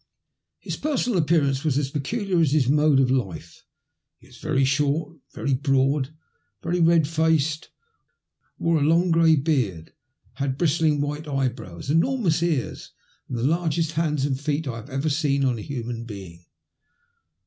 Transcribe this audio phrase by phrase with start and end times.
[0.57, 3.63] His personal appearance was as peculiar as his mode of life.
[4.17, 6.11] He was very short, very broad,
[6.63, 7.69] very red faced,
[8.57, 9.93] wore a long grey beard,
[10.37, 12.89] had bristling, white eye brows, enormous ears,
[13.29, 16.45] and the largest hands and feet I have ever seen on a human being.